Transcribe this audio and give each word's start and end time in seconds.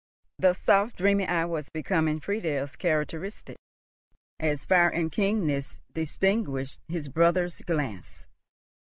The 0.39 0.53
soft 0.53 0.95
dreamy 0.97 1.27
eye 1.27 1.45
was 1.45 1.69
becoming 1.69 2.19
Friedel's 2.19 2.75
characteristic, 2.75 3.55
as 4.39 4.65
fire 4.65 4.89
and 4.89 5.11
keenness 5.11 5.79
distinguished 5.93 6.79
his 6.87 7.07
brother's 7.07 7.61
glance. 7.61 8.25